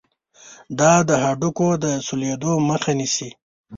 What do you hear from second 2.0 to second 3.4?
سولیدلو مخه نیسي.